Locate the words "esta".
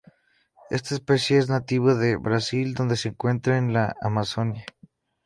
0.71-0.95